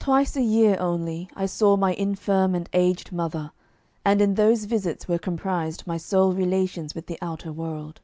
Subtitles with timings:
[0.00, 3.52] Twice a year only I saw my infirm and aged mother,
[4.04, 8.00] and in those visits were comprised my sole relations with the outer world.